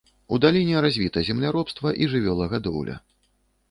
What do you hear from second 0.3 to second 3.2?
У даліне развіта земляробства і жывёлагадоўля.